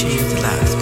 Change 0.00 0.22
the 0.32 0.79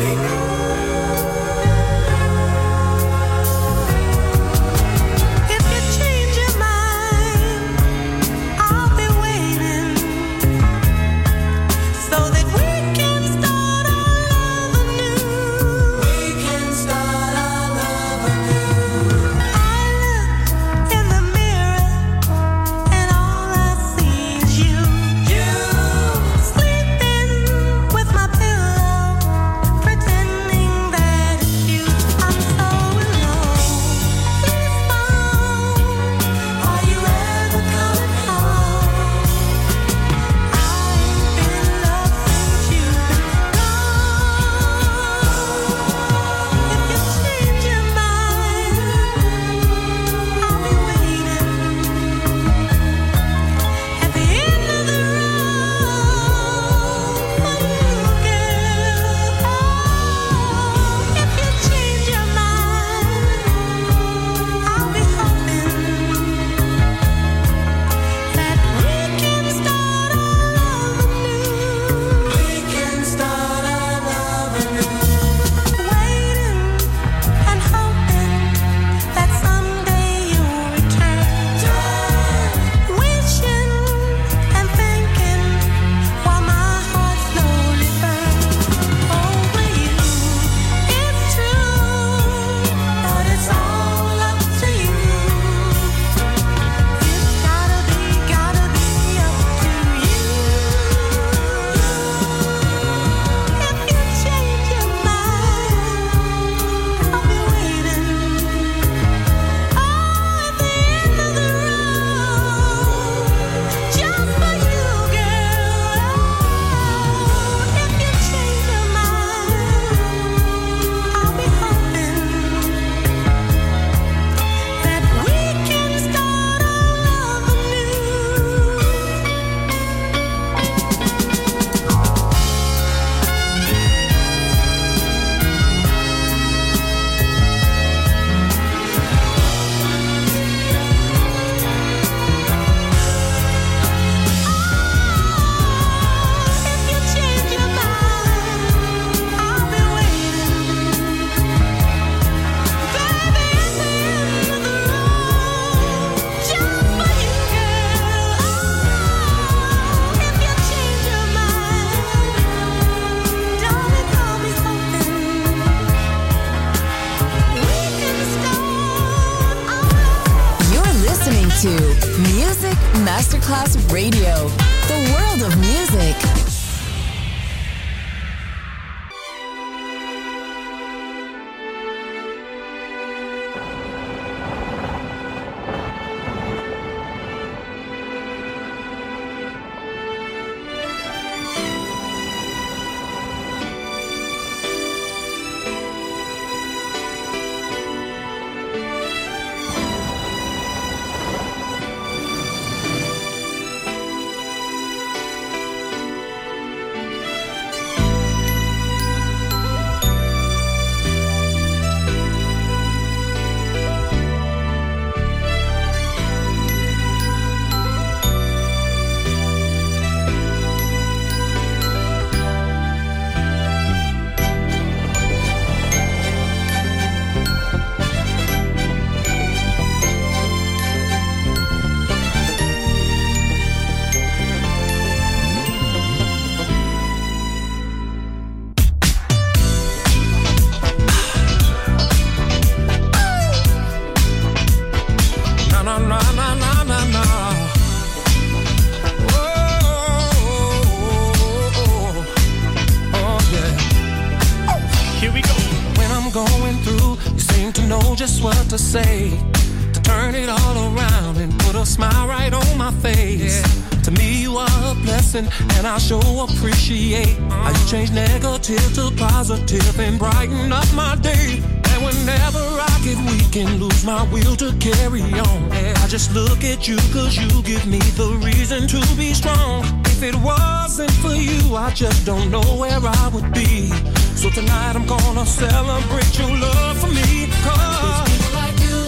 negative 268.69 268.95
to 268.95 269.17
positive 269.17 269.99
and 270.01 270.19
brighten 270.19 270.73
up 270.73 270.93
my 270.95 271.17
day. 271.17 271.63
And 271.91 272.05
whenever 272.05 272.59
I 272.59 273.01
get 273.03 273.17
weak 273.31 273.57
and 273.57 273.81
lose 273.81 274.05
my 274.05 274.23
will 274.31 274.57
to 274.57 274.73
carry 274.79 275.23
on, 275.23 275.73
I 275.73 276.07
just 276.09 276.35
look 276.35 276.65
at 276.65 276.87
you 276.87 276.97
cause 277.13 277.37
you 277.37 277.63
give 277.63 277.87
me 277.87 277.99
the 278.17 278.39
reason 278.45 278.87
to 278.89 279.01
be 279.17 279.33
strong. 279.33 279.85
If 280.07 280.23
it 280.23 280.35
wasn't 280.37 281.11
for 281.13 281.35
you, 281.35 281.77
I 281.77 281.91
just 281.95 282.27
don't 282.27 282.51
know 282.51 282.67
where 282.77 283.01
I 283.03 283.31
would 283.33 283.53
be. 283.55 283.89
So 284.37 284.51
tonight 284.51 284.95
I'm 284.97 285.07
gonna 285.07 285.47
celebrate 285.47 286.39
your 286.39 286.51
love 286.51 286.99
for 286.99 287.09
me. 287.09 287.49
Cause 287.65 288.21
people 288.29 288.53
like 288.55 288.79
you 288.87 289.01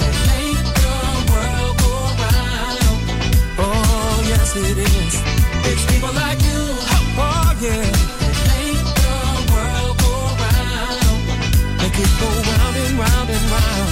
that 0.00 0.14
make 0.30 0.66
the 0.82 0.96
world 1.30 1.76
go 1.78 1.92
round. 2.22 2.90
Oh, 3.58 4.24
yes, 4.26 4.56
it 4.56 4.78
is. 4.78 5.22
It's 5.70 5.84
people 5.92 6.12
like 6.14 6.40
you. 6.42 6.59
It 12.02 12.12
go 12.18 12.28
round 12.50 12.76
and 12.76 12.98
round 12.98 13.28
and 13.28 13.46
round. 13.52 13.90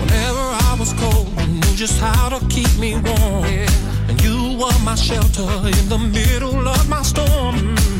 Whenever 0.00 0.44
I 0.68 0.76
was 0.78 0.92
cold, 0.92 1.28
you 1.40 1.46
knew 1.46 1.74
just 1.76 1.98
how 1.98 2.28
to 2.28 2.44
keep 2.48 2.72
me 2.78 2.94
warm. 2.94 3.44
And 4.08 4.20
you 4.22 4.58
were 4.60 4.78
my 4.84 4.94
shelter 4.94 5.48
in 5.78 5.88
the 5.88 5.98
middle 5.98 6.68
of 6.68 6.88
my 6.90 7.02
storm. 7.02 7.56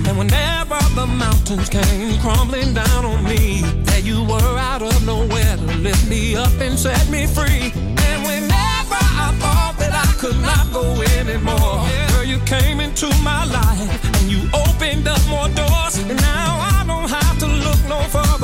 And 0.06 0.18
whenever 0.18 0.78
the 0.94 1.06
mountains 1.06 1.70
came 1.70 2.20
crumbling 2.20 2.74
down 2.74 3.06
on 3.06 3.24
me, 3.24 3.62
there 3.88 4.00
you 4.00 4.22
were 4.24 4.58
out 4.70 4.82
of 4.82 5.06
nowhere 5.06 5.56
to 5.56 5.66
lift 5.78 6.06
me 6.08 6.36
up 6.36 6.52
and 6.60 6.78
set 6.78 7.08
me 7.08 7.26
free. 7.26 7.72
And 8.08 8.18
whenever 8.28 9.00
I 9.24 9.34
thought 9.40 9.76
that 9.78 9.94
I 9.94 10.12
could 10.20 10.38
not 10.40 10.70
go 10.72 10.84
anymore, 11.18 11.88
girl, 12.12 12.24
you 12.24 12.38
came 12.40 12.80
into 12.80 13.08
my 13.22 13.44
life 13.46 14.20
and 14.20 14.30
you 14.30 14.40
opened 14.52 15.08
up 15.08 15.22
more 15.28 15.48
doors. 15.56 15.96
And 15.98 16.20
now 16.20 16.50
I 16.76 16.84
don't 16.86 17.08
have 17.08 17.38
to 17.38 17.46
look 17.46 17.80
no 17.88 18.00
further 18.08 18.37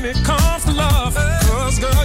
when 0.00 0.16
it 0.16 0.24
comes 0.24 0.64
to 0.64 0.72
love. 0.72 1.14
Cause 1.14 1.78
girl, 1.78 2.04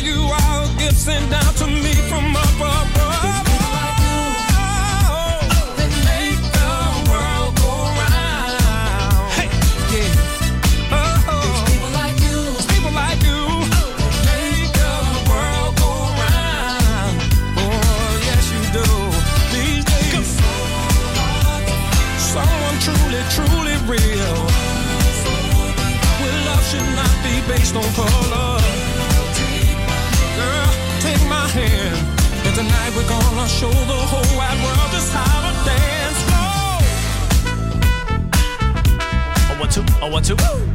gonna 33.08 33.48
show 33.48 33.70
the 33.70 34.00
whole 34.12 34.38
wide 34.38 34.60
world 34.64 34.92
just 34.92 35.14
how 35.14 35.42
to 35.46 35.52
dance. 35.66 36.20
Oh, 36.32 36.80
I 39.50 39.58
want 39.60 39.72
to, 39.74 39.82
I 40.02 40.10
want 40.10 40.26
to. 40.26 40.75